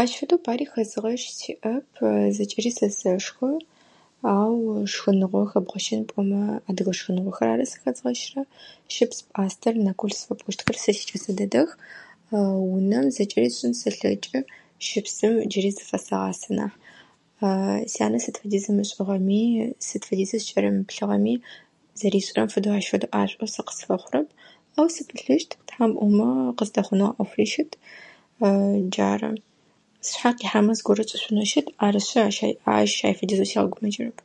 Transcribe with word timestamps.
Ащ 0.00 0.10
фэдэу 0.18 0.44
пари 0.46 0.64
хэзыгъэщ 0.72 1.22
сиӏэп. 1.38 1.86
Зэкӏэри 2.36 2.70
сэ 2.78 2.88
сэшхы. 2.98 3.50
Ау 4.36 4.58
шхыныгъо 4.92 5.42
хэбгъэщын 5.50 6.02
пӏомэ 6.10 6.40
адыгэ 6.68 6.92
шхыныгъогъэ 6.98 7.46
ары 7.52 7.64
зыхэзгъэщырэр. 7.70 8.46
Щыпс, 8.94 9.18
пӏастэ, 9.32 9.68
нэкул 9.86 10.12
зыфэпӏощтхэр 10.18 10.76
сэ 10.84 10.90
сикӏасэ 10.96 11.32
дэдэх. 11.38 11.68
Унэм 12.76 13.04
зэкӏэри 13.14 13.48
сшӏын 13.54 13.72
сэлъэкӏы. 13.80 14.40
Щыпсыр 14.86 15.32
джыри 15.50 15.70
зыфэсэгъасэ 15.76 16.50
нахь. 16.58 16.76
Сянэ 17.94 18.18
сыд 18.24 18.36
фэдиз 18.40 18.64
ымышӏыгъэми, 18.70 19.40
сыд 19.86 20.02
фэдиз 20.08 20.30
сыкӏэрымыплъыгъэми 20.34 21.34
зэришӏырэм 21.98 22.48
фэдэу 22.54 22.74
ӏашӏоу 22.78 23.48
сэ 23.54 23.60
къысфэхъурэп. 23.66 24.28
Ау 24.78 24.86
сыпылъыщт. 24.94 25.50
Тхьам 25.68 25.92
ыӏомэ 26.00 26.28
къыздэхъунэу 26.58 27.10
а 27.20 27.22
ӏофе 27.24 27.44
щыт. 27.52 27.72
Джары, 28.92 29.30
сшъхьэ 30.06 30.30
къихьэмэ 30.38 30.72
зыгорэ 30.78 31.02
сшӏышъунэ 31.06 31.44
щыт. 31.50 31.66
Арышъы, 31.84 32.20
ащ 32.76 32.96
ай 33.08 33.14
фэдизэу 33.18 33.50
сигъэгумэкӏырэп. 33.50 34.18